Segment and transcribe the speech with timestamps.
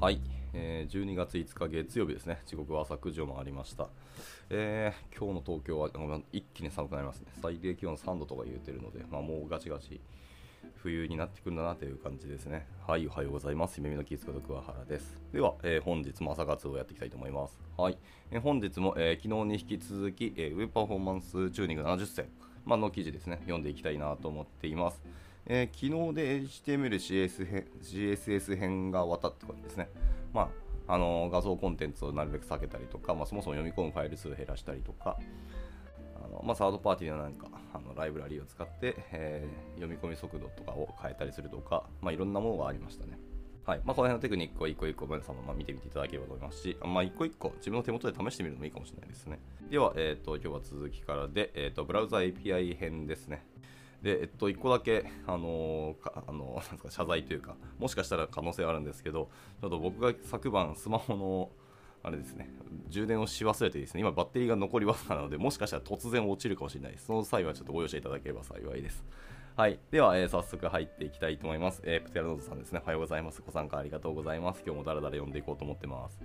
[0.00, 0.22] はい、
[0.54, 3.86] えー12月5日月曜日ですね、時刻は朝9時を回りました。
[4.48, 5.90] えー今日の東京は
[6.32, 7.26] 一気に寒くなりますね。
[7.42, 10.00] 最低気温3度とか言うてるので、まあ、もうガチガチ
[10.76, 12.66] 冬になってくるんだなという感じですね。
[12.86, 13.76] はい、おはようございます。
[13.76, 15.20] 夢見のキースこと桑原です。
[15.34, 17.60] では、えー本日も朝活をやっていきたいと思います。
[17.76, 17.98] はい、
[18.30, 22.26] えー本日も、えー昨日に引き続き、えーウェブパフォーマンスチューニング70選、
[22.64, 25.02] まあの記事ですね、読んでいきたいなと思っています。
[25.46, 29.88] えー昨日で HTML、CS 編 CSS 編が終わったってことですね。
[30.32, 30.42] ま
[30.86, 35.18] ああの画像コンテンツをなるべく避けたりとか、まあ、そもそも読み込むファイル数を減らしたりとか、
[36.16, 43.18] あのまあ、サードパーティーの何かあのライブラリーを使って、えー読み込み速度とかを変えたりするとか、まあ、いろんなものがありましたね。
[43.64, 49.38] はいまあ、この辺のテクニックを一個一個皆様まあ見てみていただければと思いますし、まあ、一個一個自分の手元で試してみるのもいいかもしれないですね。
[49.70, 53.44] では、えー、と今日は続きからで、えー、とブラウザ API 編ですね。
[54.02, 59.28] で、えっと、1個だけ、あのーかあのーなんですか謝罪というか、もしかしたら可能性はあるんですけど、
[59.60, 61.50] ちょっと僕が昨晩、スマホの、
[62.02, 62.48] あれですね、
[62.88, 67.06] 充電をし忘れてですね、今バッテリーが残りわずかなので、もしかしたら突然落ちるかもしれないです。
[67.06, 69.04] その際はちょっとご容赦いただければ幸いです。
[69.56, 69.78] はい。
[69.90, 71.82] では、えー早速入っていきたいと思います。
[71.84, 72.80] えープテラノードさんですね。
[72.82, 73.42] おはようございます。
[73.44, 74.62] ご参加ありがとうございます。
[74.64, 76.18] 今日もだらだら読んでいこうと思ってます。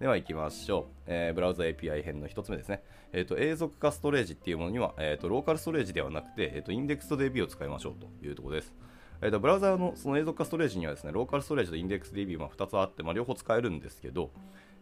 [0.00, 1.02] では行きましょう。
[1.06, 2.82] えーブラウザ API 編の1つ目ですね。
[3.12, 8.72] えーと永続化ストレージっていうものには、えーとローカルストレージではなくて、えーとインデックス DB を使いましょうというところです。
[9.20, 14.30] えーとブラウザのその永続化ストレージにはですね、ローカルストレージとインデックス DB が2つあって、まあ、両方使えるんですけど、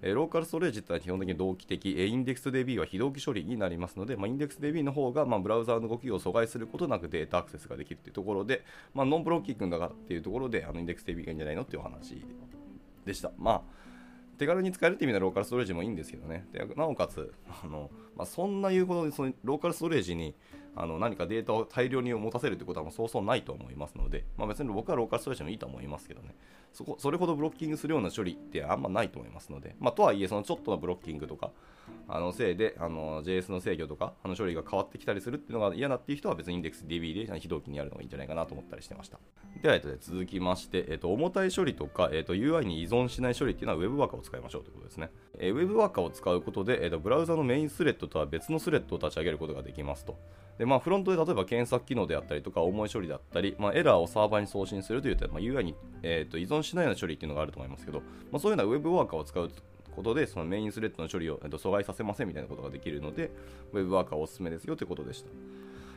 [0.02, 12.24] えーローカルストレージってのは基本的に同期的、えーインデックス DB は非同期処理になりますので、まあ、インデックス DB の方が、まあ、ブラウザーの動きを阻害することなくデータアクセスができるというところで、まあ、ノンブロッキングだからっていうところで、あのインデックス DB がいいんじゃないのっていうお話
[13.04, 13.32] でした。
[13.36, 13.87] まあ
[14.38, 16.46] 手軽に使えるって意味ではローカルストレージもいいんですけどね。
[16.52, 20.34] でなおかつ、あのまあ、そんな言うほどにそのローカルストレージに
[20.76, 26.34] あの何かデータを大量に持たせるってことはもうそうそうないと思いますので、まあ、別に僕はローカルストレージもいいと思いますけどね。
[26.72, 31.50] そこそれほどブロッキングするような処理ってあんまないと思いますので、まあ、とはいえ、そのちょっとのブロッキングとか、
[32.06, 39.18] あのせいであの JS の制御とかあの処理が変わってきたりするっていうのが嫌だっていう人は別にインデックス DB で非同期にやるのがいいんじゃないかなと思ったりしてました。
[39.62, 45.10] では、えっと、続きまして、えっと、重たい処理とか、えっと、UI に依存しない処理っていうのは Web ワーカーを使いましょうということですね。
[45.38, 50.18] えー、Web ワーカーを使うことで、えっと、ブラウザのメインスレッドとは別のスレッドを立ち上げることができますと。
[50.58, 58.00] でまあ、フロントで例えば検索機能であったりとか、重い処理だったり、まあ、エラーをサーバーに送信するというと、まあ、UI に、えっと依存しないような処理っていうのがあると思いますけど、
[58.32, 59.50] まあ、そういうような Web ワーカーを使う
[59.94, 63.30] ことで、そのメインスレッドの処理を、えっと阻害させませんみたいなことができるので、
[63.72, 65.30] Web ワーカーおすすめですよということでした。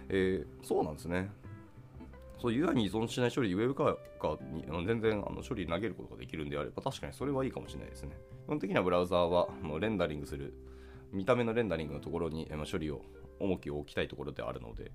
[0.09, 1.31] えーそうなんですね。
[2.39, 8.15] そう UI に依存しない処理、ウェブカーに全然あの処理投げることができるんであれば、確かにそれはいいかもしれないですね。
[8.45, 10.53] 基本的にはブラウザーはあのレンダリングする、
[11.11, 13.01] 見た目のレンダリングのところに処理を
[13.39, 14.91] 重きを置きたいところであるので、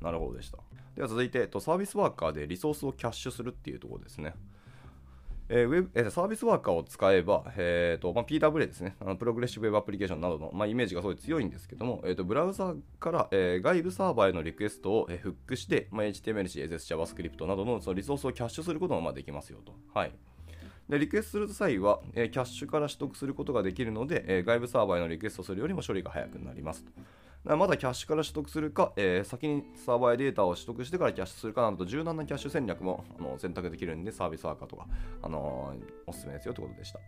[0.00, 0.58] なるほどでした。
[0.96, 4.34] では続いて、サービスワーカーでリソースをキャッシュするっていうところですね。
[5.52, 19.74] えーウェブえーサービスワーカーを使えば、えーとまあ、PWA ですねあの、プログレッシブウェブアプリケーションなどの、まあ、イメージがすごい強いんですけども、えーとブラウザから、えー外部サーバーへのリクエストを、えーフックして、まあ、HTML、CSS、JavaScript などのそのリソースをキャッシュすることもまあできますよと。
[19.92, 20.12] はい
[20.90, 26.84] でリクエストする際は、えーキャッシュから取得することができるので、えー外部サーバーへのリクエストするよりも処理が早くなります
[27.44, 27.56] と。
[27.56, 34.86] まだキャッシュから取得するか、えー先にサーバーへデータを取得してからキャッシュするかなどと柔軟なキャッシュ戦略もあの選択できるんでサービスワーカーとか、
[35.22, 35.74] あの
[36.06, 36.98] おすすめですよということでした。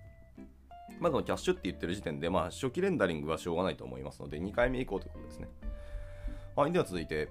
[1.01, 5.49] まずのキャッシュって言ってる時点で、まあ、初期レンダリングはしょうがないと思いますので、2回目以降ということですね。
[6.55, 7.29] はい、では続いて、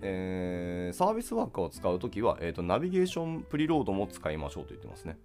[0.00, 5.16] えーサービスワーカーを使うときは、えーと、ナビゲーションプリロードも使いましょうと言ってますね。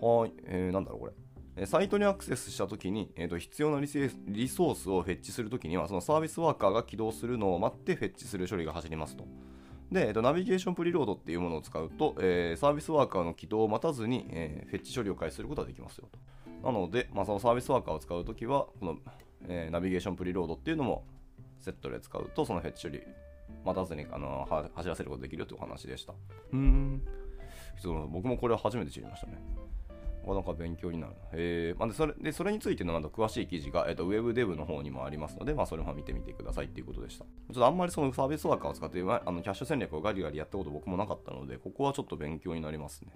[0.00, 1.12] はい、えーなんだろうこれ。
[1.56, 9.24] えーサイトにアクセスしたときに、えーと、必要なリソースをフェッチするときには、そのサービスワーカーが起動するのを待ってフェッチする処理が走りますと。
[9.92, 16.18] で、えーと、ナビゲーションプリロードっていうものを使うと、えーサービスワーカーの起動を待たずに、えーフェッチ処理を開始することができますよと。
[16.66, 18.96] なので、まあ、そのサービスワーカーを使うときは、この、
[19.48, 21.04] えーナビゲーションプリロードっていうのも
[21.58, 23.02] セットで使うと、そのフェッチ処理
[23.64, 26.14] 待たずにあのは走らせることができるというお話でした。
[26.52, 27.02] うーん。
[27.78, 29.42] その僕もこれは初めて知りましたね。
[30.26, 31.18] なんか勉強になるな。
[31.32, 37.24] えーまあ、でそれでそれについてのなんか詳しい記事が、えー、とウェブデブの方にもありますので、まあ、それも見てみてくださいっていうことでした。
[37.24, 43.12] ちょっとあんまりそのサービスワーカーを使ってあのキャッシュ戦略をガリガリやったこと僕もなかったので、ここはちょっと勉強になりますね。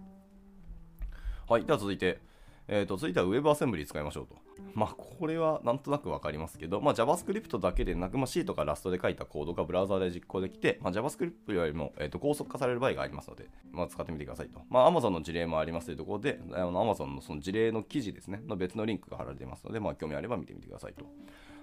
[1.48, 2.20] はい、では続いて、
[2.66, 4.36] えー、と続いては WebAssembly 使いましょうと。
[4.74, 14.60] まあ、これはなんとなくわかりますけど、まあ、JavaScript だけでなく、まあ、C とか Rust で書いたコードがブラウザで実行できて、まあ、JavaScript よりも、えー、と高速化される場合がありますので、まあ、使ってみてくださいと。
[14.70, 21.04] まあ、Amazon の事例もありますというところで、あの Amazon のその事例の記事ですね、の別のリンクが貼られていますので、まあ、興味あれば見てみてくださいと。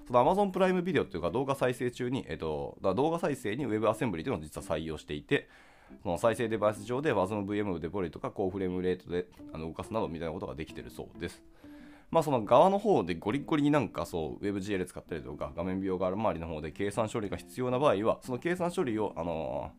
[0.07, 5.50] その Amazon プライムビデオというか動画再生中に、えっと、動画再生に WebAssembly というのを実は採用していて、
[6.04, 11.42] その再生デバイス上で WASM-VM をデポリとか高フレームレートであの動かすなどみたいなことができてるそうです。
[12.12, 19.72] まあその側の方でゴリゴリになんかそう WebGL 使ったりとか画面描画周りの方で計算処理が必要な場合はその計算処理をあの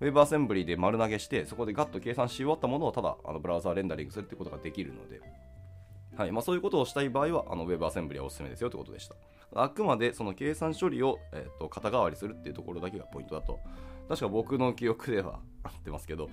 [0.00, 5.20] ー、WebAssembly で丸投げしてそこでガッと計算し終わったものをただあのブラウザーレンダリングするってことができるので、
[6.16, 9.14] はいまあ、そういうことをしたい場合はあの WebAssembly はおすすめですよということでした。
[9.54, 13.60] あくまでその計算処理を、えーと、肩代わりするっていうところだけがポイントだと。
[14.08, 16.30] 確か僕の記憶では 合ってますけど、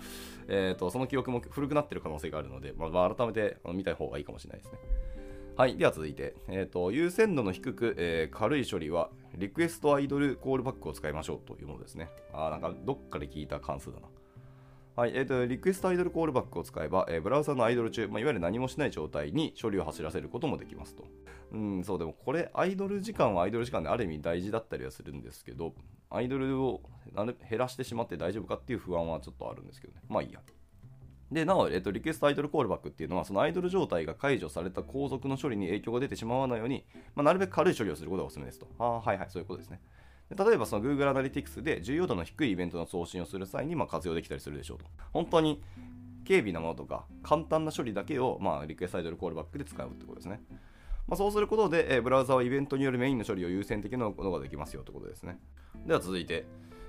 [0.48, 4.80] えーと、その記憶も古くなってる可能性があるので、まあ、改めて見たい方がいいかもしれないですね。
[5.58, 5.78] はい。
[5.78, 12.10] では続いて、えーと、優先度の低く、えー、軽い処理は、リクエストアイドルコールバックを使いましょうというものですね。
[12.34, 14.08] あなんかどっかで聞いた関数だな。
[14.98, 15.12] はい。
[15.16, 21.06] えっ、ー、と、リクエストアイドルコールバックを使えば、えー、ブラウザのアイドル中、まあ、いわゆる何もしない状態に処理を走らせることもできますと。
[21.54, 25.74] うん、そう、でもこれ、アイドル時間はアイドル時間である意味大事だったりはするんですけど、
[26.16, 26.82] アイドルを
[27.50, 30.02] 減らしてしまって大丈夫かっていう不安はちょっとあるんですけどね。
[30.08, 30.40] まあいいや。
[31.32, 36.86] で、なお、えっと、リクエストアイドルコールバックっていうのは、そのアイドル状態が解除された後続の処理に影響が出てしまわないように、
[37.16, 38.68] まあ、なるべく軽い処理をすることがおすすめですと。
[38.78, 39.82] ああ、はいはい、そういうことですね。
[40.30, 44.86] で例えば、その Google Analytics で重要度の低いイベントの送信をする際にまあ活用できたりするでしょうと。
[45.12, 45.62] 本当に
[46.28, 50.42] 軽微なものとか、簡単な処理だけを、まあ、リクエストアイドルコールバックで使うってことですね。
[51.08, 55.40] まあ、そうすることで、えブラウザはイベントによるメインの処理を優先的なものができますよということですね。
[55.86, 56.46] では続いて、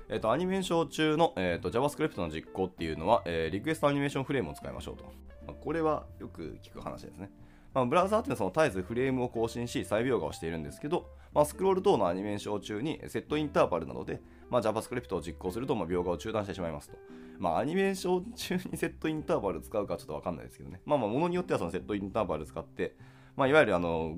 [0.09, 5.03] えっ、ー、と、アニメーション中の、えーと、JavaScript の実行っていうのは、えー、リクエストアニメーションフレームを使いましょうと。
[5.45, 7.29] まあ、これはよく聞く話ですね。
[7.73, 16.97] まあ、ブラウザーっていうのはその絶えずフレームを更新し再描画をしているんですけど、まあ、スクロール等のアニメーション中にセットインターバルなどで、まあ、JavaScript を実行するとまあ描画を中断してしまいますと。
[17.37, 20.81] まあ、アニメーション中に セットインターバル使うかちょっとわかんないですけどね。
[20.85, 22.95] まあまあ、ものによってはそのセットインターバル使って、
[23.35, 24.17] まあ、いわゆるあの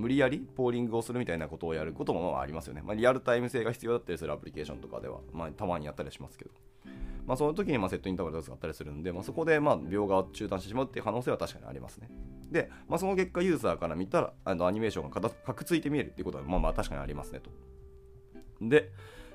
[0.00, 2.82] 無理やりポーリングをするみたいなことをやることもありますよね。
[2.82, 6.50] まあ、リアルタイム性が必要だったりするアプリケーションとかでは、まあ、たまにやったりしますけど。
[7.26, 12.08] まあ、その時にまセットインターバルを使ったりするんで、まあ、そこでま描画を中断してしまうっていう可能性は確かにありますね。
[12.50, 17.50] で、まあ、その結果ユーザーから見たらあのアニメーションがかくついて見えるっていうことはまあまあ確かにありますねと。
[18.62, 18.90] で、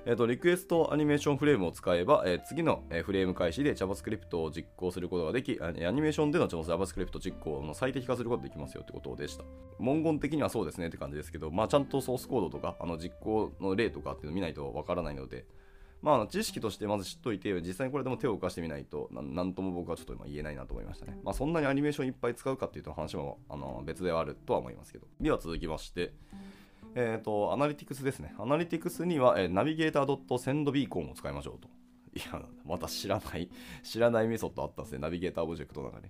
[0.08, 9.44] えーと、リクエストアニメーションフレームを使えば、えー、次の、えー、フレーム開始で JavaScript を実行することができ、アニメーションでの JavaScript 実行の最適化することができますよってことでした。
[9.80, 15.48] 文言的にはそうですねって感じですけど、まあ、ちゃんとソースコードとかあの実行の例とかっていうのを見ないとわからないので、
[16.04, 21.20] まあ、知識としてまず知っといて、実際にこれでも手を動かしてみないと、なんとも僕はちょっと今言えないなと思いましたね。
[21.24, 25.08] まあ、そんなにアニメーションいっぱい使うかっていうと話もあの別ではあるとは思いますけど。
[25.20, 26.14] では続きまして、
[26.96, 28.34] えっ、ー、と、アナリティクスですね。
[28.40, 31.68] アナリティクスには、えー、ナビゲーター .send ビーコンを使いましょうと。
[32.18, 33.50] いや、また知らない、
[33.84, 35.00] 知らないメソッドあったんですね。
[35.00, 36.10] ナビゲーターオブジェクトの中で。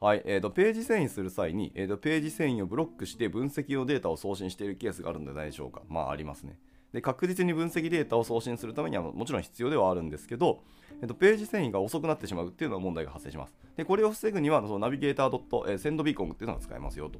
[0.00, 5.82] はい、えーと、ページ遷移する際に、えーと、ページ遷移をブロックして分析用データを送信しているケースがあるのではないでしょうか。
[5.88, 6.58] まあ、ありますね。
[6.92, 10.62] で確実に分析データを送信するためにはもちろん必要ではあるんですけど、
[11.02, 13.54] えっと、ページ遷移が遅くなってしまうっていうのは問題が発生します。
[13.76, 17.18] でこれを防ぐにはそのナビゲーター .send ビーコンっていうのが使えますよと。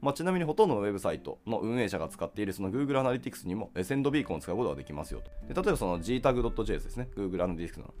[0.00, 5.30] まあ、ちなみにほとんどのウェブサイトの運営者が使っているその Google Analytics にもセンドビーコンを使うことができますよと。
[5.46, 7.08] で例えばその gtag.js ですね。
[7.16, 7.94] Google Analytics の。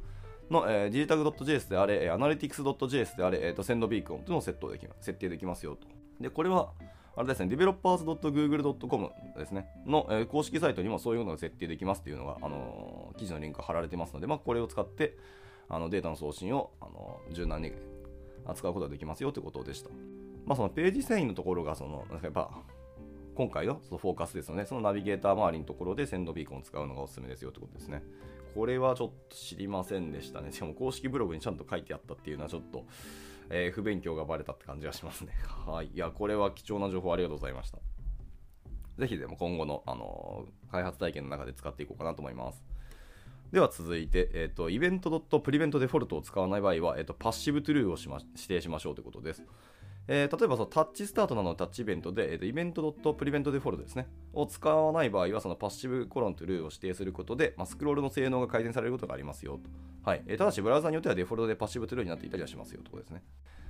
[0.50, 5.86] の、えー、gtag.js であれ、analytics.js であれ、えー、とセンドビーコンというのを設定でき設定できますよと。
[6.20, 6.72] で、これは、
[7.16, 15.16] あれですね、developers.google.com ですね、の、えー、公式サイトにもそういうのが設定できますっていうのが、あのー、記事のリンクが貼られてますので、まあ、これを使って
[15.68, 17.72] あのデータの送信を、あのー、柔軟に
[18.46, 19.90] 扱うことができますよということでした。
[20.50, 22.50] まあ、そのページ遷移のところがその、やっぱ
[23.36, 24.66] 今回のそのフォーカスですよね。
[24.66, 28.02] そのナビゲーター周りのところでセンドビーコンを使うのがおすすめですよということですね。
[28.56, 30.50] これはちょっと知りませんでしたね。
[30.50, 32.84] しかも公式ブログにちゃんと書いてあったっていうのはちょっと、
[33.48, 35.34] えー、不勉強がバレたって感じがしますね。
[35.68, 35.90] はい。
[35.94, 37.78] いや、これは貴重な情報ありがとうございました。
[38.98, 42.64] ぜひでも今後の、あのー、開発体験の中で使っていこうかなと思います。
[43.52, 49.44] では続いて、えーと、イベントプリベントデフォルトを使わない場合は、えーと、パッシブトゥルーをしま指定しましょうということです。
[50.12, 59.70] えー、例えばそのタッチスタートなどのタッチイベントで、えー、とイベントプリベントデフォルトですね、を使わない場合は、そのパッシブコロントゥルーを指定することで、まあ、スクロールの性能が改善されることがありますよと。
[60.02, 63.22] はいえー、ただし、ブラウザによってはデフォルトでパッシブトゥルーになっていたりはしますよとこですね。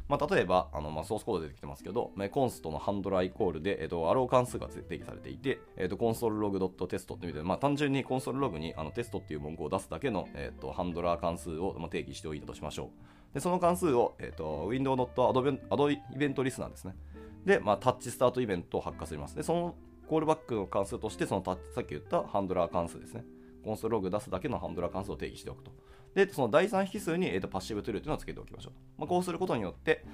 [0.09, 13.20] まあ、例えば、あのまあ、ソースコード出てきてますけど、まあ、コンストのハンドライコールで、えー、とアロー関数が定義されていて、えー、とコンソールログドットテストって見て、まあ、単純にコンソールログにあのテストっていう文句を出すだけの、えー、とハンドラー関数を定義しておいたとしましょう。
[13.35, 16.97] でその関数を、えーと、Window ノットアドアドイベントリスナーですね。
[17.45, 19.37] で、まあ、タッチスタートイベントを発火します。
[19.37, 19.75] で、その
[20.09, 23.25] コールバックの関数として、そのタッチさっき言ったハンドラー関数ですね。
[23.65, 25.71] コンソールログ出すだけのハンドラー関数を定義しておくと。
[26.15, 28.73] で、その第3引数に、えーと、パッシブトゥルーというのをつけておきましょう。
[28.99, 30.05] まあ、こうすることによって、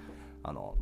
[0.42, 0.76] あの、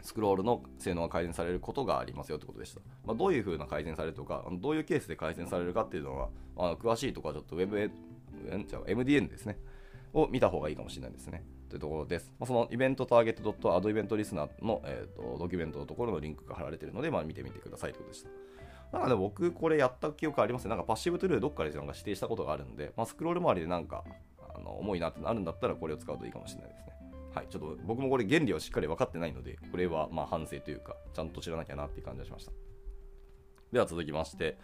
[0.00, 2.80] スクロールの性能が改善されることがありますよということでした。
[3.04, 7.90] まあ、どういうふうな改善されるとか、どういうケースで改善されるかっていうのは、あの詳しいところはちょっと Web、
[8.86, 9.58] MDN ですね。
[10.12, 11.44] を見た方がいいかもしれないですね。
[11.68, 12.32] というところです。
[12.38, 18.30] まあ、そのイベントターゲットドットアドイベントリスナーの、えーと、ドキュメントのところのリンクが貼られているので、まあ、見てみてくださいということでした。
[18.92, 20.70] なんかね、僕これやった記憶ありますね。
[20.70, 24.04] なんかパッシブトゥルーどっかでなんか指定したことがあるんで、まあ、スクロール周りでなんか
[24.54, 26.92] あの重いなってなるんだったらこれを使うといいかもしれないですね。
[27.34, 32.52] はい、ちょっと僕もこれ原理はしっかり分かってないので、これはま反省というか、ちゃんと知らなきゃなっていう感じがしました。
[33.72, 34.58] では続きまして、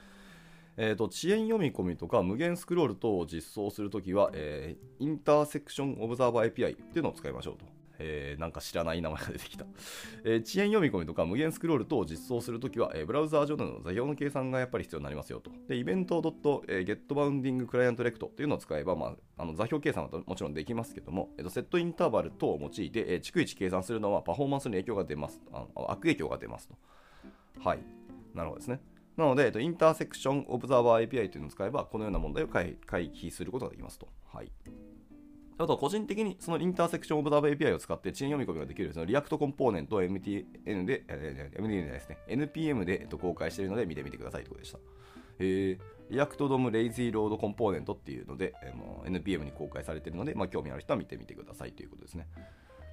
[0.80, 7.66] えーと、遅延読み込みとか無限スクロール等を実装するときは、えー、インターセクションオブザーバー API っていうのを使いましょうと。
[8.00, 9.66] えー、なんか知らない名前が出てきた。
[10.22, 15.50] えー、遅延読み込みとか無限スクロール等を実装するときは、えー、ブラウザー上での座標の計算がやっぱり必要になりますよと。
[15.66, 25.40] で、イベント .getBounding Client Rect というのを使えば、まあ、あの座標計算はもちろんできますけども、えー、とセットインターバル等を用いて、えー、逐一計算するのはパフォーマンスに影響が出ます。
[25.52, 26.76] あの悪影響が出ますと。
[27.58, 27.80] はい。
[28.32, 28.80] なるほどですね。
[29.18, 34.08] なので、インターセクションオブザーバー API というのを使えば、このような問題を回避することができますと。
[34.32, 34.52] はい。
[35.58, 44.78] あと、個人的にそのインターセクションオブザーバー API を使って遅延読み込みができるそのリアクトコンポーネントを MTN で、え、MTN ですね、NPM で、えっと、公開しているので見てみてくださいということでした。
[45.40, 45.78] えー、
[46.10, 52.28] react-dom-lazyload-component っていうので、えー、NPM に公開されているので、まあ、興味ある人は見てみてくださいということですね。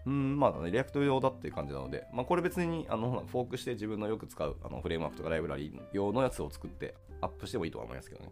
[0.06, 8.32] うん、まあ、リアクト用だっていう感じなので、まあ、これ別にあのフォークして自分のよく使うあのフレームワークとかライブラリー用のやつを作ってアップしてもいいとは思いますけどね。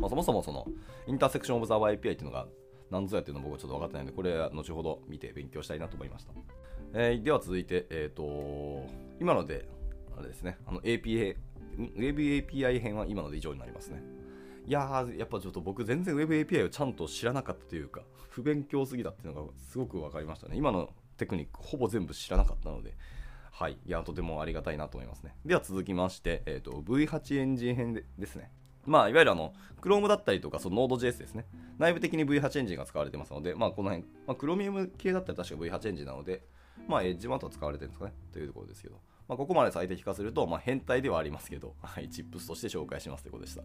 [0.00, 0.66] まあ、そもそもその
[1.06, 2.46] インターセクションオブザーバー API っていうのが
[2.90, 6.32] 何ぞやっていうの僕はちょっと分かってないので、これは後ほど見て勉強したいなと思いました。
[6.94, 8.86] えー、では続いて、えっ、ー、と
[9.20, 9.68] 今ので、
[10.18, 11.36] あれですね、あの APA、
[11.96, 14.02] Web API 編は今ので以上になりますね。
[14.66, 20.56] いやー、やっぱちょっと僕全然 Web API をちゃんと知らなかったというか、不勉強すぎだっていうのがすごく分かりましたね。
[20.56, 20.90] 今の
[21.22, 22.94] テクニックほぼ全部知らなかったので、
[23.52, 23.78] はい。
[23.86, 25.34] いや、とてもありがたいなと思いますね。
[25.44, 28.50] では続きまして、え、ー、と、V8 エンジン編でですね。
[28.84, 31.44] まあ、いわゆるあの、Chrome だったりとか、その Node.js ですね。
[31.78, 36.42] 内部的に V8 エンジンが使われてますので、まあ、この辺、まあ、Chromium 系だったら確か V8 エンジンなので、
[36.88, 38.12] まあ、エッジマートは使われてるんですかね。
[38.32, 38.96] というところですけど。
[39.28, 43.62] まあ、ここまで最適化すると、まあ、変態ではありますけど、はい、チップスとして紹介しますということでした。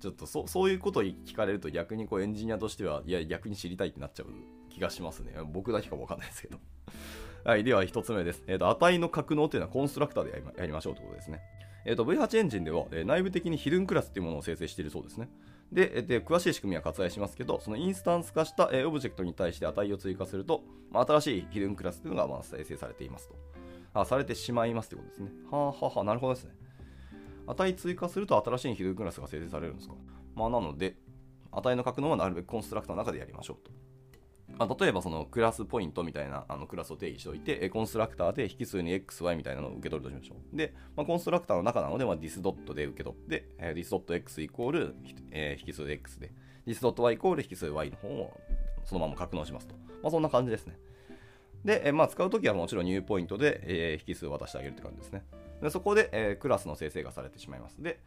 [0.00, 4.26] ちょっとそそういうことを聞かれると逆にこうエンジニアとしては、いや、逆に知りたいってなっちゃう
[4.70, 5.32] 気がしますね。
[5.52, 6.58] 僕だけかもわかんないですけど。
[7.44, 8.44] はい、では1つ目です。
[8.46, 11.40] えっ、ー、と、値の格納というのはコンストラクターでやりましょうということですね。
[11.84, 15.28] えーと、V8 エンジンでは、えー、内部的に hidden class というものを生成しているそうですね。
[15.72, 23.36] で、で詳しい仕組みは割愛しますけど、そのインスタンス化した、えー、オブジェクトに対して値を追加すると、まあ、新しい hidden class というのが、まあ、生成されていますと。
[23.94, 25.30] あ、されてしまいますということですね。
[25.50, 26.52] はあ、はあはあ、なるほどですね。
[27.48, 29.94] 値追加すると新しい hidden class が生成されるんですか？
[30.34, 30.96] まあ、なので、
[31.50, 33.70] 値の格納はなるべくコンストラクターの中でやりましょうと。
[34.56, 40.56] まあ、例えばその class Point みたいなあのクラスを定義しておいて、コンストラクターで引数に XY みたいなのを受け取るとしましょう。
[40.56, 42.40] で、まあ、コンストラクターの中なので、まあ、this
[42.74, 44.94] で受け取って、えー、dis.x イコール、
[45.30, 46.32] え、引数 x で、
[46.66, 48.40] this.y イコール引数 y の方を
[48.84, 49.74] そのまま格納しますと。
[50.02, 50.78] まあ、そんな感じですね。
[51.64, 55.24] で、え、まあ、使うときはもちろんニューポイントで、え、引数を渡してあげるって感じですね。
[55.62, 57.82] でそこで、えー、クラスの生成がされてしまいます。
[57.82, 58.00] で、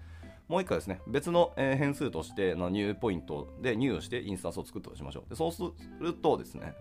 [0.48, 5.30] もう一回ですね、別の、え変数としてのニューポイントで入をしてインスタンスを作ったとしましょう。
[5.30, 5.64] でそうす
[6.00, 6.74] るとですね、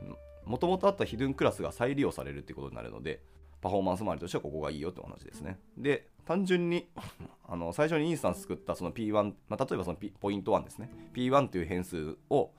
[0.44, 3.20] もともとあったヒドゥンクラスが再利用されるっていうことになるので、
[3.60, 5.58] パフォーマンス周りとしてはここがいいよって同じですね。
[5.76, 6.88] で、単純に
[7.46, 10.90] あの最初にインスタンス作ったその P1、まあ、例えばその、P、ポイント1ですね。
[11.14, 12.50] P1 という変数を、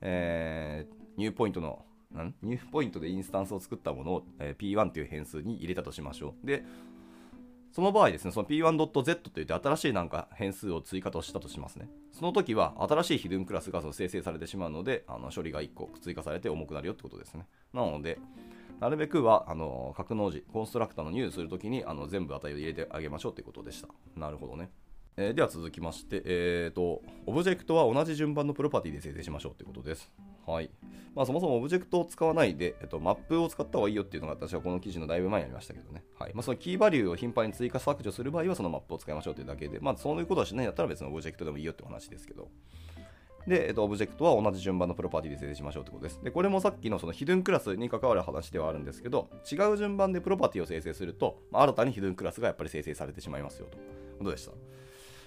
[0.00, 1.84] えー、 new Point の
[2.14, 2.34] ん？
[2.42, 6.46] new Point でインスタンスを作ったものを、えー、P1 という変数に入れたとしましょう。
[6.46, 6.64] で、
[7.72, 11.88] その場合ですね、その P1.z といって新しいなんか変数を追加としたとしますね。
[12.12, 17.46] その時は新しい hidden class が生成されてしまうので、あの処理が1個追加されて重くなるよってことですね。
[17.72, 18.18] なので、
[18.80, 23.88] なるべくはあの格納時、コンストラクターの入するときにあの全部値を入れてあげましょうってことでした。
[24.16, 24.70] なるほどね。
[25.22, 30.10] えー、では続きまして、えーと、オブジェクトは同じ順番のプロパティで生成しましょうということです。
[30.46, 30.70] はい。
[31.14, 36.04] まあ、そもそもオブジェクトを使わないで、えっと、マップを使った方がいいよっていうのが私はこの記事のだいぶ前にありましたけどね。
[36.18, 36.32] はい。
[36.32, 42.48] まあ、その key value を頻繁に追加削除する場合はそのマップを使いましょうというだけで、まあ、そういうことはしないんだったら別のオブジェクトでもいいよってお話ですけど。
[43.46, 46.24] で、えっと、オブジェクトは同じ順番のプロパティで生成しましょうということです。
[46.24, 54.52] で、これもさっきのその hidden class に関わる話ではあるんですけど、違う順番でプロパティを生成すると、まあ、新たに hidden class がやっぱり生成されてしまいますよということでした？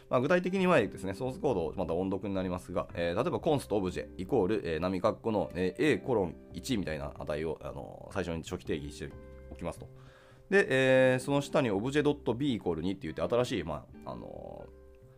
[0.09, 9.11] まあ、具体的にはですね、ソースコードまた音読になりますが、えー、例えば const obj イコール、えー、波括弧の、えー、A コロン1みたいな値を、あの最初に初期定義して
[9.51, 9.87] おきますと。
[10.49, 14.65] で、えー、その下に obj ドット .b イコール2って言って新しい、まああの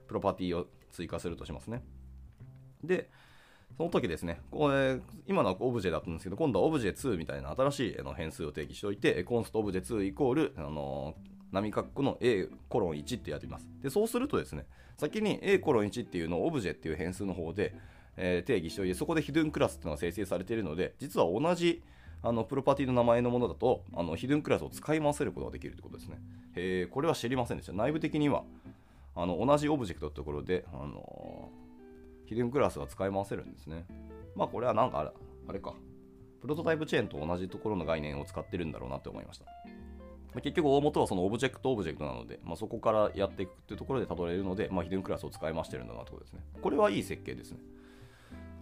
[0.07, 1.83] プロパティを追加するとしますね。
[2.83, 3.09] で、
[3.77, 11.15] その時ですね、これ今のはオブジェだったんですけど、今度はオブジェ2みたいな新しい変数を定義しておいて、コンストオブジェ2イコール、あの
[11.62, 13.67] 波括弧の A コロン1ってやってみます。
[13.81, 14.65] で、そうするとですね、
[14.97, 17.75] 先に A コロン1っていうのをオブジェっていう変数の方で、
[18.17, 21.83] えー定義しておいて、そこでヒドゥンクラスっていうのが生成されているので、実は同じ
[22.21, 26.17] あのプロパティの名前のものだと、あのヒドゥンクラスを使い回せることができるということですね。
[26.55, 27.74] へえこれは知りませんでした。
[27.74, 28.43] 内部的には
[29.15, 31.50] あの同じオブジェクトのところで、あの
[32.25, 33.85] hidden class が使い回せるんですね。
[34.35, 35.12] まあこれはなんかあれ
[35.47, 35.74] あれか。
[36.41, 39.45] prototype chain と同じところの概念を使ってるんだろうなって思いました。
[40.35, 46.41] まあ結局大元はそのオブジェクトオブジェクトなので、まあ、そこからやっていくっていうところでたどれるので、まあ、 hidden class を使い回してるんだなってことですね。
[46.61, 47.59] これはいい設計ですね。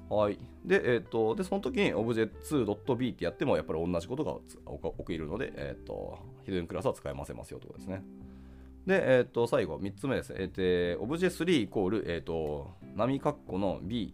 [0.09, 0.37] はい。
[0.63, 8.03] で、えっ、と、で、その時に Obj2.b ってやっても、やっぱり同じことが起きるので、えっ、と、 hidden class は使い回せますよってことですね。
[8.85, 10.33] で、えっ、と、最後、3つ目です。
[10.37, 14.13] えっ、と、Obj3 イコール、えっ、と、波括弧の b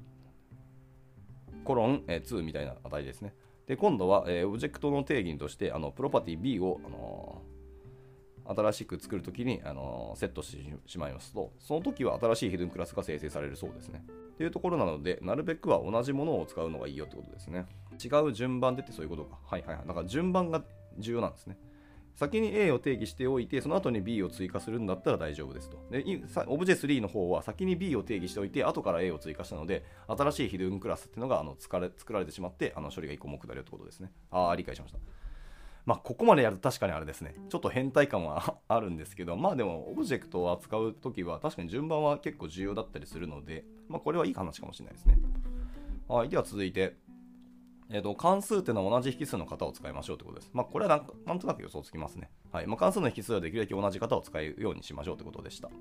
[1.66, 3.34] コロン、え2みたいな値ですね。
[3.68, 7.42] で、今度は、えーオブジェクトの定義として、あのプロパティ B を、あの
[8.50, 14.04] 新しく作るときに、あのセットしてしまいますと、その時は新しいヒドゥンクラスが生成されるそうですね。
[14.38, 17.66] というところなので、なるべくは同じものを使うのがいいよってことですね。
[18.04, 19.38] 違う順番でってそういうことか。
[19.46, 19.88] はいはいはい。
[19.88, 20.64] だから順番が
[20.98, 21.58] 重要なんですね。
[22.16, 25.78] 先に A を定義しておいて、その後に B を追加するんだったら大丈夫ですと。
[25.90, 34.12] で、いさ Obj3 の方は先に B を定義しておいて、後から A を追加したので、新しいヒドゥンクラスっていうのがあの作られ作られてしまって、あの処理が1個も下るよってことですね。
[34.32, 35.00] ああ、理解しました。
[35.90, 37.34] まあ、ここまでやると確かにあれですね。
[37.50, 45.18] ちょっと変態感は あるんですけど、まあでも、オブジェクトを扱うときは確かに順番は結構重要だったりするので、まあこれはいい話かもしれないですね。
[46.08, 46.96] はい、では続いて、
[47.90, 50.52] えー、と関数っていうのは同じ引数の型を使いましょうということです。
[50.54, 52.30] まあ、これはなんとなく予想つきますね。
[52.52, 55.72] はいまあ、関数の引数はできるだけ同じ型を使うようにしましょうということでした。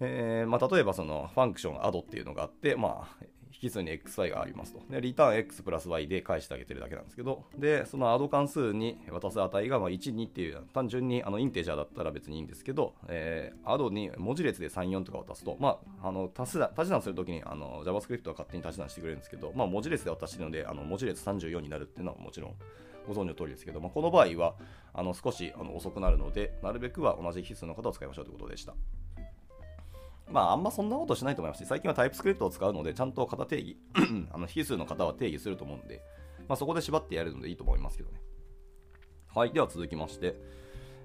[0.00, 3.24] えーまあ、例えばそのファンクション add っていうのがあって、まあ、
[3.60, 4.80] 引数に xy がありますと。
[4.90, 22.54] で、リターン x プラス y で返してあげてるだけなんですけど、で、その add 関数に渡す値がま1、2っていう、単純にあのインテージャーだったら別にいいんですけど、えー、add に文字列で3、4とか渡すと、まあ、あの足し算足し算するときにあの JavaScript は勝手に足し算してくれるんですけど、まあ、文字列で渡してるので、あの文字列34になるっていうのはもちろん
[23.06, 24.54] ご存知の通りですけど、まあ、この場合は
[24.94, 28.74] あの少しあの遅くなるので、なるべくは同じ引数の型を使いましょうということでした。
[30.32, 33.76] まあ、あんまそんなことしないと思いますし、最近はタイプスクリプトを使うので、ちゃんと型定義、
[34.32, 36.02] あの引数の型は定義すると思うんで、
[36.48, 38.20] まあ、そこで縛ってやるのでいいと思いますけどね。
[39.34, 40.34] はい、では続きまして、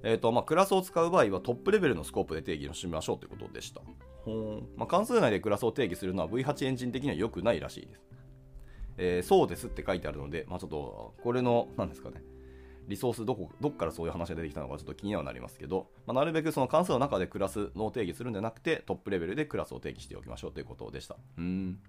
[0.04, 3.82] えーとまあ、クラスを使う場合はトップレベルのスコープで定義をしましょうということでした。
[4.26, 8.02] ほまあ、関数内でクラスを定義するのは V8 エンジン的には良くないらしいです。
[8.98, 12.22] えーそうですって書いてあるので、まあ、ちょっとこれの、なんですかね、
[12.88, 21.16] リソースどこ、どっからそういう話が出てきたのかちょっと気にはなりますけど、まあ、なるべくその関数の中でクラスの定義するんじゃなくて、トップレベルでクラスを定義しておきましょうということでした。
[21.38, 21.80] うーん。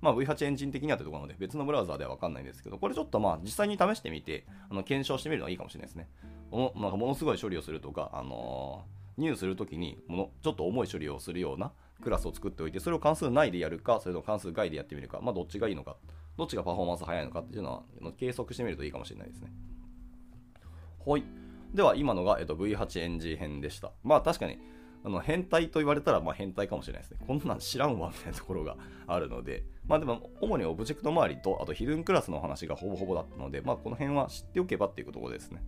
[0.00, 6.08] まあ、V8 エンジン的にはというところなので、別のブラウザーでは分かんないんですけど、これちょっとまあ実際に試してみて、あの検証してみるのがいいかもしれないですね。
[6.50, 15.96] もなんかものすごい処理をするとか、あのー入するときにもの、ちょっと重い処理をするようなクラスを作っておいて、それを関数内でやるか、それとも関数外でやってみるか、まあ、どっちがいいのか、
[16.38, 17.82] どっちがパフォーマンス早いのかっていうのは、
[18.16, 19.52] 計測してみるといいかもしれないですね。
[21.08, 21.24] はい。
[21.72, 23.92] では、今のが、えっと、V8NG 編でした。
[24.04, 24.58] まあ、確かに、
[25.02, 27.18] あの変態と言われたら、まあ、変態かもしれないですね。
[27.26, 35.62] こんなん知らんわ、みたいなところがあるので、まあ、でも、主にオブジェクト周りと、あと、ヒルンクラスの話がほぼほぼだったので、まあ、この辺は知っておけばっていうところですね。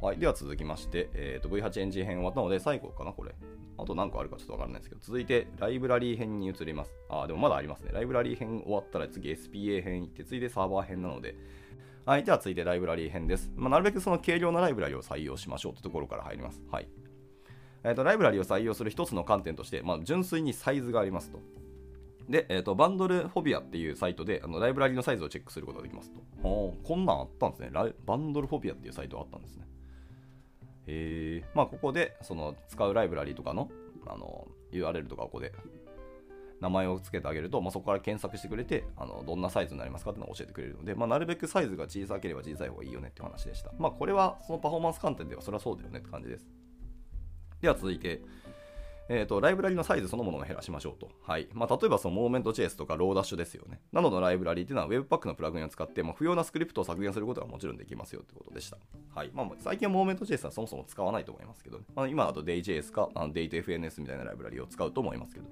[0.00, 0.18] はい。
[0.18, 3.34] では続きまして、えー、と V8NG 編終わったので、最後かな、これ。
[3.78, 6.94] あと何個あるかちょっとわからないですけど、続いて、ライブラリー編に移ります。
[7.08, 7.90] あ、でもまだありますね。
[7.92, 11.34] ライブラリー編終わったら次 SPA 編行って、次でサーバー編なので、
[12.04, 12.24] はい。
[12.24, 13.52] では続いてライブラリー編です。
[13.54, 16.60] まあ、なるべくその軽量なライブラリを採用しましょうというところから入ります。
[16.68, 16.88] はい。
[17.84, 21.38] えー、とライブラリを採用する一つの観点として、まあ、純粋にサイズがありますと。
[22.28, 26.20] で、えー、とバンドルフォビアっていうサイトであのライブラリのサイズをチェックすることができますと。
[26.42, 27.94] こんなんあったんですねライ。
[28.04, 29.66] バンドルフォビアっていうサイトがあったんですね。
[30.88, 33.70] えー、まあここでその使うライブラリとかの
[34.06, 35.52] あの URL とかをここで
[36.62, 43.72] 名前を付けてあげると、まあ、そこから検索してくれてあのどんなサイズになりますかっていうのを教えてくれるので、まあ、なるべくサイズが小さければ小さい方がいいよねって話でした。
[43.78, 46.46] まあこれはそのパフォーマンス観点ではそれはそうだよねって感じです。
[47.60, 48.22] では続いて、
[49.08, 51.10] えーと、ライブラリのサイズそのものを減らしましょうと。
[51.26, 51.48] はい。
[51.52, 53.80] まあ、例えばそのモーメントチェイスとかローダッシュですよね。
[53.92, 58.78] などのライブラリっていうのは Webpack のプラグインを使って、まあ、不要なスクリプトを削減することがもちろんできますよということでした。
[59.14, 59.30] はい。
[59.32, 65.46] まあ、最近はモーメントチェイスはそもそも使わないと思いますけど、まあ、今だと DayJS か DateFNS みたいなライブラリを使うと思いますけど。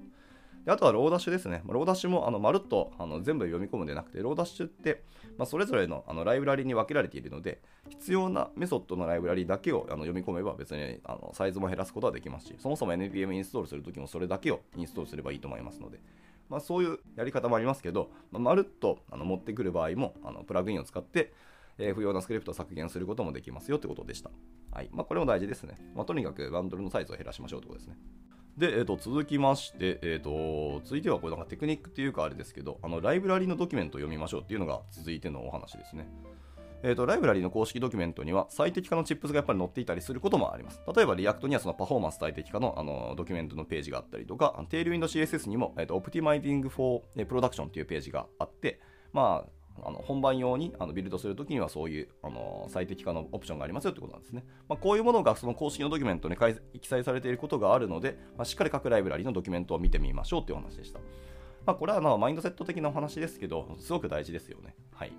[0.65, 1.63] であとはローダッシュですね。
[1.65, 5.03] ローダッシュもあのまるっとあの全部読み込むんでなくて、ローダッシュって、
[5.37, 15.99] まあ、それぞれのあのライブラリに分けられているので、必要なメソッドのライブラリだけをあの読み込めば別にあのサイズも減らすことはできますし、そもそも NPM インストールするときもそれだけをインストールすればいいと思いますので、
[16.47, 21.33] まあ、そういうやり方もありますけど、まあ、まるっとあの持ってくる場合もあのプラグインを使って、
[21.79, 24.29] えー不要なスクリプトを削減することもできますよということでした。
[24.71, 25.77] はいまあ、これも大事ですね。
[25.95, 27.97] まあ、とにかくバンドルのサイズを減らしましょうということですね。
[28.57, 36.09] で、えー、と続きまして、えーと、続いてはこれなんかテクニックっていうかあれですけど、あのライブラリのドキュメントを読みましょうっていうのが続いてのお話ですね。
[36.83, 40.81] えーと、ライブラリの公式ドキュメントには最適化の Tips がやっぱり載っていたりすることもあります。
[40.95, 48.79] 例えば、 React にはそのパフォーマンス最適化のあのドキュメントのページがあったりとか、 Tailwind CSS にも、えーと、Optimizing for Production っていうページがあって、
[49.13, 54.43] まあ、あの本番用にあのビルドするときにはそういうあの最適化のオプションがありますよということなんですね。
[54.69, 56.37] まあ、こういうものがその公式のドキュメントに
[56.79, 60.99] 記載されていることがあるので、まあ、しっかり各ライブラリのドキュメントを見てみましょうという話でした。
[61.65, 64.75] まあ、これはまあマインドセット的なお話ですけど、すごく大事ですよね。
[64.93, 65.11] はい。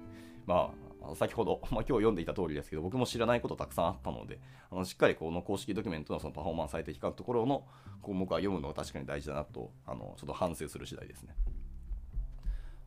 [0.47, 0.73] ま
[1.03, 7.67] あ、先ほど、 まあ、今日読んでいた通りですけど、僕も知らないことたくさんあったので、あのしっかりこの公式ドキュメントのそのパフォーマンス最適化のところの
[8.01, 11.35] 項目は読むのが確かに大事だなと、あのちょっと反省する次第ですね。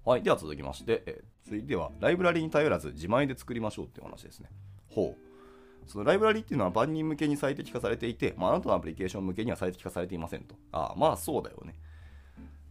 [0.05, 4.49] はい、では続きまして、え、続いてはライブラリに頼らず自前で作りましょうっていう話ですね。
[4.87, 5.89] ほう。
[5.89, 10.55] そのライブラリっていうのは万人向けに最適化されていて、まあ、あなたのアプリケーション向けには最適化されていませんと。
[10.71, 11.73] ああ、まあそうだよね。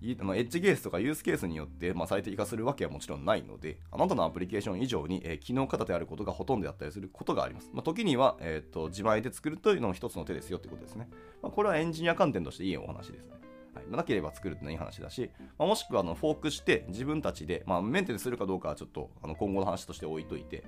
[0.01, 7.71] エッジケースとかユースケースによって、まあ、最適化するわけはもちろんないので、あなたのアプリケーション以上に、えー、機能型であることがほとんどだったりすることがあります。
[7.73, 11.09] まあ、時には、えーと、自前で作るというのも一つの手ですよということですね。
[11.43, 13.35] まあ、これはエンジニア観点としていいお話ですね。
[13.75, 20.65] はい、なければ作るってのはいい話だし、まあ、もしくはあのフォークして自分たちで、まあ、メンテナンスするかどうかはちょっとあの今後の話として置いといて、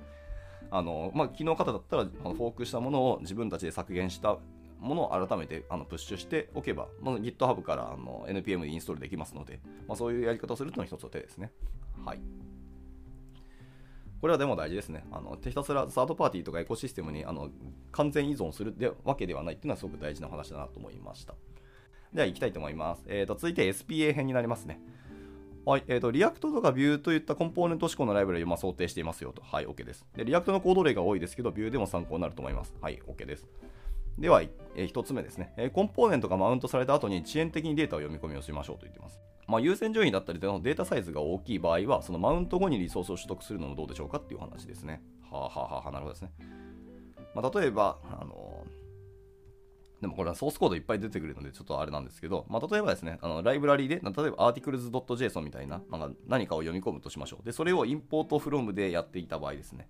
[0.70, 4.38] あのまあ、機能型だったらあのフォークしたものを自分たちで削減した
[4.80, 11.50] ものを改めてあのプッシュしておけば、まあ、GitHub からあの NPM でインストールできますので、まあ、そういうやり方をするというのが一つの手ですね。
[12.04, 12.20] はい。
[14.20, 15.04] これはでも大事ですね。
[15.12, 17.50] あのひたすらサードパーティーとかエコシステムにあの
[17.92, 21.34] 完全依存するわけではないっていうのはすごく大事な話だなと思いました。
[22.12, 23.04] では行きたいと思います。
[23.06, 24.80] えーと、続いて SPA 編になりますね。
[25.64, 29.42] はい、えーと、 React とか Vue といったコンポーネント指向のライブラリをま想定していますよと。
[29.42, 30.06] はい、OK です。
[30.14, 32.74] で、 React のコード例が多いですけど、 Vue でも参考になると思います。
[32.80, 33.48] はい、OK です。
[34.18, 39.20] では、えー、1つ目ですね、えー、コンポーネントがマウントされた後に遅延的にデータを読み込みをしましょうと言っています。
[39.48, 45.02] まあ、優先順位だったりでのデータサイズが大きい場合は、そのマウント後にリソースを取得するのもどうでしょうかっていう話ですね。
[45.30, 46.30] はあ、はあはあ、なるほどですね。
[47.34, 48.64] まあ、例えば、あの
[50.00, 57.44] でもこれはソースコードいっぱい出てくるのでちょっとあれなんですけど、まあ、例えばですね、あのライブラリで、例えば articles.json みたいななんか何かを読み込むとしましょう。
[57.44, 59.88] で、それを import from でやっていた場合ですね。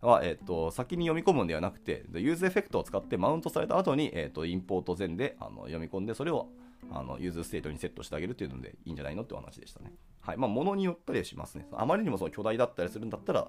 [0.00, 6.48] は、えーと、先に読み込むんではなくて、 useEffect を使ってマウントされた後に、えーと、 import 前であの読み込んで、それを
[6.90, 9.92] あの useState にセットしてあげるっていうのでいいんじゃないのってお話でしたね。
[10.20, 10.36] はい。
[10.36, 11.66] まあ、ものによったりしますね。
[11.72, 13.46] あまりにもその巨大だったりするんだったら、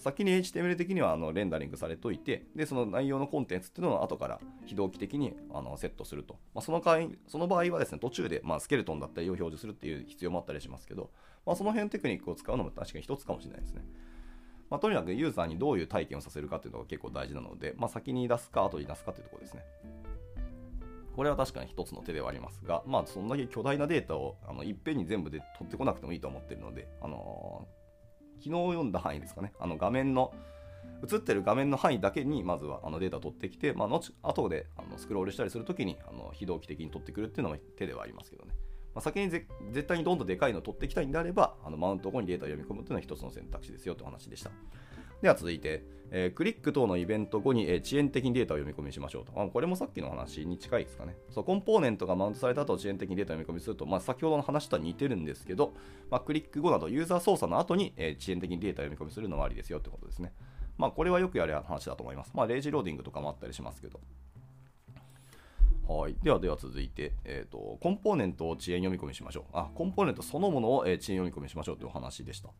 [0.00, 6.38] 先に HTML 的にはあのレンダリングされといて、で、その内容のコンテンツっていうのを後から非同期的にあのセットすると。
[6.54, 11.10] まあ、その場合その場合はですね、途中で、まあ、スケルトンだったりを表示するっていう必要もあったりしますけど、
[11.44, 13.84] まあ、その辺テクニックを使うのも確かに一つかもしれないですね。
[14.70, 19.62] まあ、とにかくユーザーにどういう体験をさせるかっていうのが結構大事なので、まあ、先に出すか後に出すかっていうところですね。
[21.16, 27.79] これは確かに一つの手ではありますが、まあ、そんだけ巨大なデータをあのいっぺんに全部で取ってこなくてもいいと思ってるので、あのー、
[28.42, 30.32] 昨日読んだ範囲ですかね、あの画面の
[31.10, 38.52] 映ってる画面の範囲だけにまずはあのデータ取ってきて、まあ、後後であのスクロールしたりするときにあの非同期的に取ってくるっていうのも手ではありますけどね。
[38.94, 39.46] まあ、先に絶
[39.86, 44.50] 対にどんどんでかいのを取っていきたいんであれば、あのマウント後にデータを読み込むというのは一つの選択肢ですよという話でした。
[45.22, 49.32] では続いて、えー、クリック等のイベント後に、えー、遅延的にデータを読み込みしましょうと。
[49.40, 51.16] あこれもさっきの話に近いですかね。
[51.30, 55.72] そうコンポーネントがマウントされた後、遅延的にデータを読み込みすると、まあ、先ほどの話とは似てるんですけど、
[56.10, 60.32] まあ、クリック後などユーザー操作の後に、えー、遅延的にデータを読み込みするのもありですよってことですね。
[60.76, 62.32] まあ、これはよくやる話だと思います。
[62.34, 64.00] まあ、レイジローディングとかもあったりしますけど。
[65.86, 66.16] はい。
[66.22, 69.44] ではでは続いて、えーと、コンポーネントを遅延読み込みしましょう。
[69.52, 72.50] あ、コンポーネントそのものを、えー、遅延読み込みしましょうというお話でした。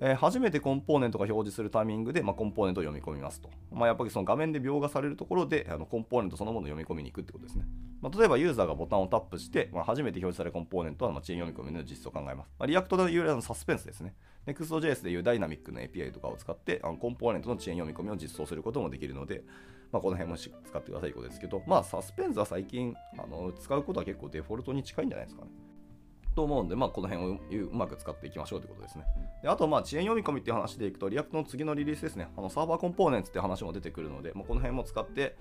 [0.00, 3.50] えー、初めてコンポーネントが表示するタイミングで、まあ、コンポーネントを読み込みますと。
[3.72, 7.64] まあ、やっぱりその画面で描画されるところであのコンポーネントそのものを読み込みに行くってことですね。
[8.00, 12.50] まあ、例えばユーザーがボタンをタップして、まあ、初めて表示されるコンポーネントはま遅延読み込みの実装を考えます。
[12.58, 14.14] まあ、 React でいうのサスペンスですね。
[14.46, 19.42] Next.js でいうダイナミックの API とかを使ってあのコンポーネントの遅延読み込みを実装することもできるので、
[19.92, 25.50] まあ、この辺も使ってくださいということですけど、まあ、サスペンスは最近あの使うことは結構デフォルトに近いんじゃないですかね。
[26.38, 29.04] と思うんで、まあ、この辺をうまく使っていきましょうということですね。
[29.42, 35.36] であと、まあ、遅延読み込みっていう話でいくと、 React の次のリリースですね、あの Server Components って話も出てくるので、まあ、この辺も使って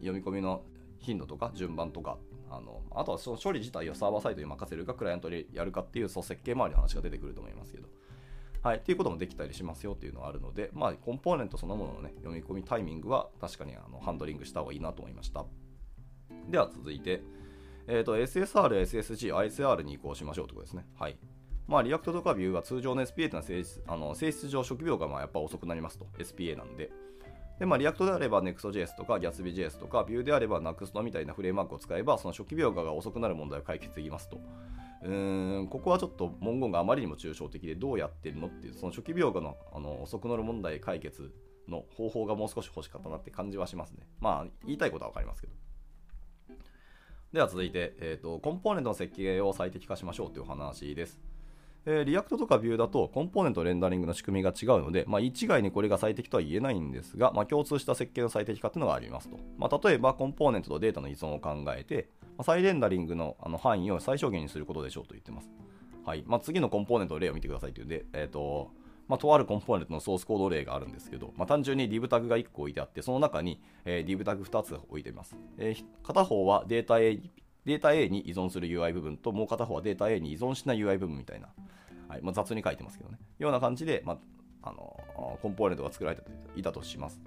[0.00, 0.62] 読み込みの
[0.98, 2.18] 頻度とか順番とか、
[2.50, 7.88] あのあとはその処理自体をサーバーサイドに任せるか、クライアントでやるかっていう、その設計周りの話が出てくると思いますけど。
[8.62, 15.46] はい、っていうこともできたりしますよっていうのがあるので、まあ、コンポーネントそのものの、ね、読み込みタイミングは確かにあのハンドリングした方がいいなと思いました。
[16.50, 17.22] では続いて、
[17.88, 20.86] えーと、SSR、SSG、ISR に移行しましょうということですね。
[20.98, 21.18] はい。
[21.68, 26.06] まあ、 React とか Vue は通常の SPA というのは性質あの性質上初期描画がまあやっぱ遅くなりますと。
[26.18, 26.90] SPA なんで。
[27.58, 34.38] で、まあ、 React であれば Next.js とか GatsbyJS とか Vue であれば Next みたいなフレームワークを使えば、その初期描画が遅くなる問題を解決できますと。
[35.02, 41.32] うーんここはちょっと文言があまりにも抽象的でどうやってるのっていう、その初期描画のあの遅くなる問題解決
[41.68, 44.06] の方法がもう少し欲しかったなって感じはしますね。
[44.20, 45.52] まあ、言いたいことはわかりますけど。
[47.36, 51.20] では続いて、えーと、コンポーネントの設計を最適化しましょうという話です。
[51.84, 59.36] えー、 React とか Vue だとコンポーネントレンダリングの仕組みが違うので、まあ、一概にこれが最適とは言えないんですが、まあ、共通した設計の最適化というのがありますと。
[59.58, 65.50] まあ、例えば、コンポーネントとデータの依存を考えて、ま、再レンダリングのあの範囲を最小限にすることでしょうと言ってます。
[66.06, 68.70] はいまあ、次のコンポーネントの例を見てくださいというで、えーと
[69.08, 75.36] まあ、とあるコンポーネントのソースコード例があるんですけど、まあ、単純に div タグが1個置いてあって、その中に、えー、div タグ2つ置いています。
[75.58, 77.20] えー、片方はデータ A
[77.64, 81.48] データ A に依存する UI 部分と、もう片方はデータ A に依存しない UI 部分みたいな
[82.08, 84.18] はいまあ、雑に書いてますけどね、ような感じで、ま
[84.62, 86.22] あ、あのコンポーネントが作られて
[86.54, 87.20] いたとします。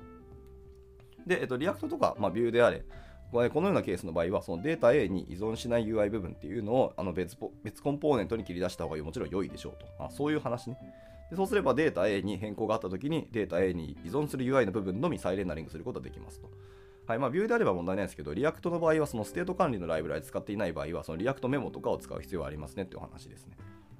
[1.26, 2.84] で、えっと、 React とか、まあ、 Vue であれ、
[3.32, 10.04] このようなケースの場合は、そのデータ A に依存しない UI 部分っていうのをあの別別コンポーネントに切り出した方がもちろん良いでしょうと。
[10.04, 10.78] あ、そういう話ね。
[11.30, 16.50] でそうすればデータ A に変更があったときにデータ A に依存する UI の部分のみ再レンダリングすることができますと。
[17.06, 23.58] はいまあ、 Vue であれば問題ないですけど、 React の場合はそのステート管理のライブラリ使っていない場合は、その React memo とかを使う必要がありますねっていう話ですね。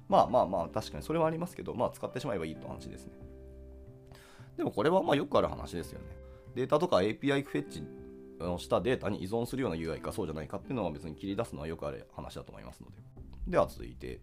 [0.08, 3.14] まあまあまあ、確かにそれはありますけど、まあ使ってしまえばいいって話ですね。
[4.56, 6.06] でもこれはまあよくある話ですよね。
[6.54, 7.82] データとか API フェッチ
[8.38, 12.96] のしたデータに依存するような UI かそうじゃないかっていうのは別に切り出すのはよくある話だと思いますので。
[13.48, 14.20] では続いて、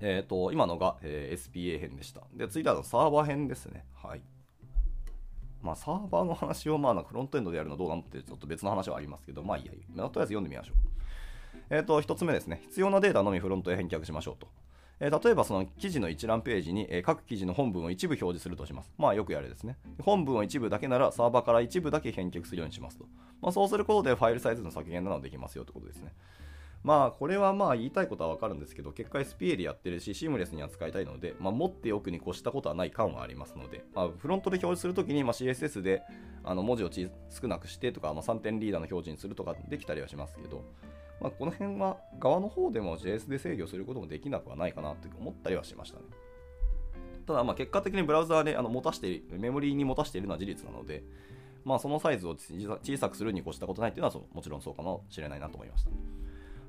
[0.00, 2.22] えっ、ー、と、今のが、えー、SPA 編でした。
[2.34, 3.84] で、次はサーバー編ですね。
[3.94, 4.20] はい。
[5.62, 10.76] まあ、サーバーの話をまあフロントエンドでやるのどうなのってちょっと別の話はありますけど、まあいいや、とりあえず読んでみましょう。
[11.70, 12.60] えっ、ー、と、1つ目ですね。
[12.68, 14.48] 必要なデータのみフロントへ返却しましょうと。
[14.98, 18.92] えー、例えばその記事の一覧ページに、えー、各記事の本文を一部表示するとします。
[18.96, 19.76] まあよくやるですね。
[20.00, 23.04] 本文を一部だけならサーバーから一部だけ返却するようにしますと。
[23.42, 26.12] まあ、そうすることでファイルサイズの削減などできますよということですね。
[26.86, 36.02] まあこれはまあ言いたいことはわかるんですけど、結果 SPA でやってるし、シームレスに扱いたいので、まあ、持っておくに越したことはない感はありますので、まあ、フロントで表示するときに、ま CSS で
[36.44, 36.90] あの文字を
[37.28, 40.62] 少なくしてとか、まあ、3点リーダーの表示にするとかできたりはしますけど、
[41.20, 46.04] まあ、この辺は側の方でも JS で制御することもできなくはないかなと思ったりはしましたね。
[47.26, 51.02] ただ、ま結果的にブラウザーであの持たしているメモリーに持たしているのは事実なので、
[51.64, 55.90] まあ、そのサイズを小さくするに越したことないというのはもちろんそうかもしれないなと思いました。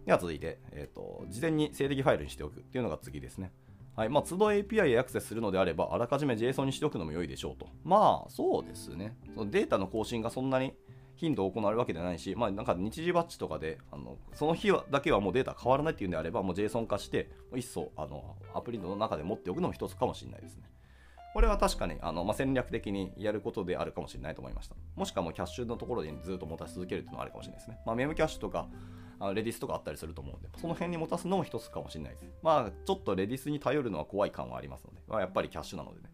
[0.08, 3.52] では続いて、えーと、事前に静的ファイルにしておくっていうのが次ですね。
[3.94, 7.68] はいまあ、都度 API へアクセスするのであれば、あらかじめ JSON にしておくのも良いでしょうと。
[7.84, 9.18] まあ、そうですね。
[9.36, 10.74] そのデータの更新がそんなに
[11.18, 20.70] 頻度を行われるわけではないし、まあ、なんか日時バッチとかであのその日だけはもうデータ変わらないっていうんであればもう JSON 化して一層あのアプリの中で持っておくのも一つかもしれないですね。
[21.34, 24.76] これは確かにあの、まあ、戦略的にやることであるかもしれないと思いました。
[24.96, 27.80] もしくはもうキャッシュのところでずっと持たし続けるっていうのはあるかもしれないですね。
[27.86, 28.68] まあ、メムキャッシュとか
[29.20, 32.26] あレディスとかあったりすると思うので、その辺に持たすのも一つかもしれないです。
[32.42, 36.10] まあ、ちょっとレディスに頼るのは怖い感はありますので、まあ、やっぱりキャッシュなのでね。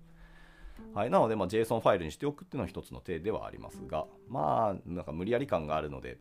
[0.93, 6.17] はい、なので、まあ、JSON ファイルにしておくっていうのは一つの手ではありますが、まあ、なんか無理やり感があるので、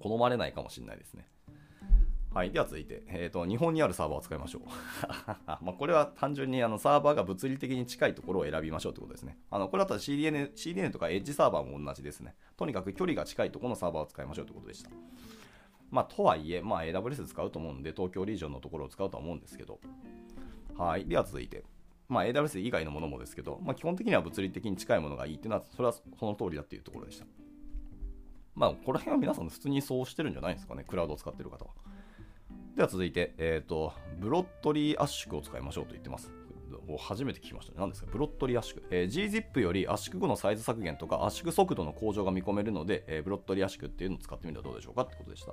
[0.00, 1.26] 好まれないかもしれないですね。
[2.36, 4.62] はい、では続いて、えーと、日本にあるサーバーを使いましょう。
[5.46, 9.38] まあこれは単純にあのサーバーが物理的に近いところを選びましょうということですね。
[9.50, 12.36] あのこれだったら CDN, CDN とかエッジサーバーも同じですね。
[12.58, 14.90] とにかく距離が近いところのサーバーを使いましょうということでした。
[15.96, 19.80] まあ、とはいえ、まあ、AWS 使うと思うんで、東京リージョンのところを使うとは思うんですけど。
[20.76, 21.06] はい。
[21.06, 21.64] では続いて、
[22.06, 27.24] まあ、AWS 以外のものもですけど、まあ、基本的には物理的に近いものがいいっていうのは、それはその通りだっていうところでした。
[28.54, 31.70] まあ、この辺は皆さん普通にそうしてるんじゃないですかね、クラウドを使ってる方は。
[32.76, 36.30] では続いて、えっ、ー、と、ブロットリー圧縮を使いましょうと言ってます。
[36.98, 37.78] 初めて聞きましたね。
[37.80, 38.10] 何ですか？
[38.12, 38.82] ブロットリー圧縮。
[38.90, 45.52] えー、gzip より圧縮後のサイズ削減とか圧縮速度の向上が見込めるので、えー、ブロットリ圧縮っていうのを使ってみたらどうでしょうかってことでした。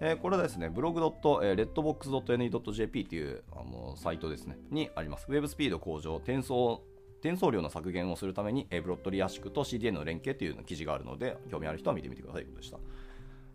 [0.00, 5.24] えー、これはですね、ブログ .redbox.ne.jp っていうあのサイトですね、にあります。
[5.28, 6.82] ウェブスピード向上、転送、
[7.20, 12.78] 転送量の削減をするために、えー、ブロットリ圧縮と CDN の連携という記事があるので、興味ある人は見てみてくださいということでした。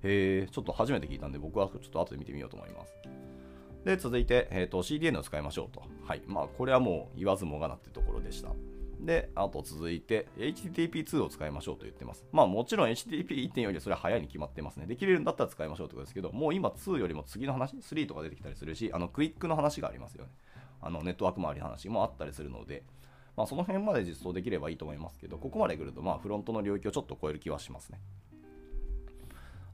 [0.03, 2.95] えー、ちょっと初めて聞いたんで、僕はちょっと後で見てみようと思います。
[3.85, 5.83] で、続いて、えーと、CDN を使いましょうと。
[6.05, 6.21] はい。
[6.27, 8.51] まあ、これはもう言わずもがなってところでした。
[8.99, 12.25] で、あと続いて、HTTP2 を使いましょうと言ってます。
[12.31, 14.85] まあもちろん HTTP1.4 よりそれは早いに決まってますね。
[14.85, 20.31] できるんだったら使いましょうってことですけど、もう今2よりも次の話、3とか出てきたりするし、あのクイックの話がありますよね。
[20.81, 22.83] あのネットワーク周りの話もあったりするので、
[23.35, 27.99] まあ、その辺まで実装できればいいと思いますけど、ここまで来ると、まあ、フロントの領域をちょっと超える気はしますね。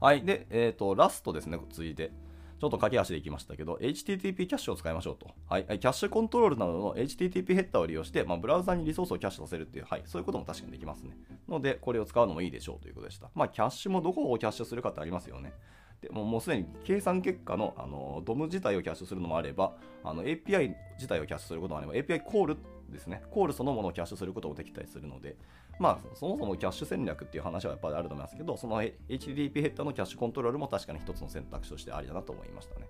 [0.00, 0.24] はい。
[0.24, 2.12] で、えっ、ー、と、ラストですね、続いて。
[2.60, 5.30] ちょっと駆け足でいきましたけど、HTTP キャッシュを使いましょうと。
[5.48, 5.64] はい。
[5.64, 10.02] キャッシュコントロールなどの HTTP ヘッダーを利用して、まあ、ブラウザにリソースをキャッシュさせるっていう、はい。
[10.06, 11.16] そういうことも確かにできますね。
[11.48, 13.30] ので、これを使うのもいいでしょうということでした。
[13.34, 15.52] まあ、キャッシュもどこをキャッシュするかってありますよね。
[16.00, 19.72] でももうすでに計算結果のあの DOM 自体をキャッシュするのもあれば、
[20.04, 22.56] あの API 自体をキャッシュすることもあれば、API コール
[22.92, 25.36] ですね、コールそのものをキャッシュすることもできたりするので、
[25.78, 32.86] まあ、そもそもキャッシュ戦略っていう話はやっぱりあると思いますけど、その HTTP ヘッダーのキャッシュコントロールも確かに一つの選択肢としてありだなと思いましたね。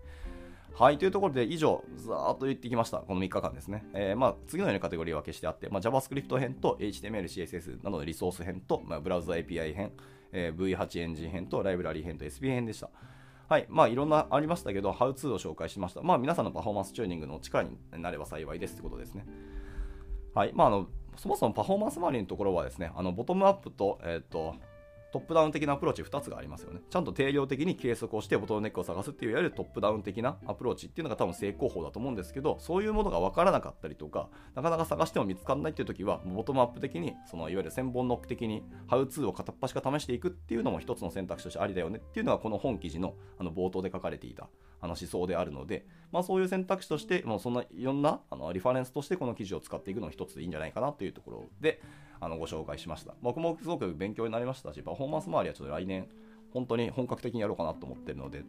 [0.79, 2.99] はい、というところで以上、ざーっと言ってきました。
[2.99, 3.85] この3日間ですね。
[3.95, 9.91] えー、まあ、次のようなカテゴリー分けしてあって、まあ、JavaScript 編と HTML、CSS などのリソース編と、まあ、ブラウザ API 編、
[10.31, 12.91] えー、V8 エンジン編とライブラリー編と SB 編でした。
[13.49, 13.67] はい。
[13.69, 16.03] まあ、いろんなありましたけど、How to を紹介しました。
[16.03, 19.27] まあ、皆さんのパフォーマンスチューニングの力になれば幸いですってことですね。
[20.39, 20.53] はい。
[20.55, 24.55] まあ、あの、そもそもパフォーマンス周りのところはですね、あのボトムアップと、えっ、ー、と、
[25.11, 26.81] トップダウン的なアプローチ2つがありますよね。
[26.91, 44.49] ちゃんと定量的に計測をしてボトルネックを探すっていういわゆるトップダウン的なアプローチっていうのが多分正攻法だと思うんですけど、そういうものが分からなかったりとか、なかなか探しても見つからないっていう時は、ボトムアップ的に、そのいわゆる千本ノック的に、ハウツーを片っ端から試していくっていうのも一つの選択肢としてありだよねっていうのがこの本記事のあの冒頭で書かれていた
[44.81, 51.81] あの思想であるので、まあ、そういう選択肢として、もうそんないろんなあのリファレンスとしてこの記事を使っていくのが一つでいいんじゃないかなというところで、
[52.21, 53.15] あのご紹介しました。
[53.23, 56.09] 僕もすごく勉強になりましたし、パフォーマンス周りはちょっと来年、
[56.53, 58.45] 本当に本格的にやろうかなと思ってるので、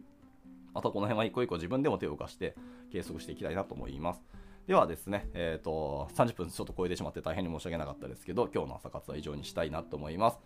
[0.74, 2.54] またこの辺は一個一個自分でも手を動かして
[2.92, 4.22] 計測していきたいなと思います。
[4.66, 10.40] ではですね、えっ、ー、と、30分ちょっと超えてしまって大変に申し訳なかったですけど、今日の朝活は以上にしたいなと思います。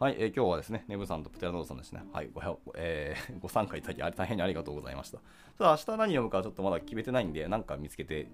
[0.00, 2.40] はい、えー、今日はですね、ネブさんとプテラノードさんですね、はい、ご,、
[2.76, 5.18] えー、 ご参加いただき大変にありがとうございました。
[5.58, 8.28] ただ、明日何読むかちょっとまだ決めてないんで、なんか見つけて、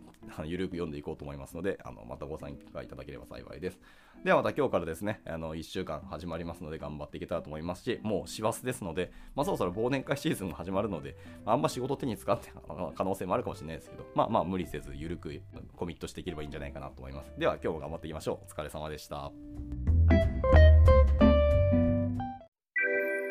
[0.44, 3.80] ゆるく読んでいこうと思いますので、あのまたご参加いただければ幸いです。
[4.22, 12.52] ではまた今日からですね、あの1週間始まりますので頑張っていけたらと思いますし、もう師走ですので、まあ、そろそろ忘年会シーズンが始まるので、あ、んま仕事手に使って
[12.94, 15.40] 可能性もあるかもしれないですけど、まあまあ無理せずゆるく
[15.76, 17.32] コミットしていければいいんじゃないかなと思います。
[17.38, 18.44] では今日も頑張っていきましょう。
[18.44, 19.32] お疲れ様でした。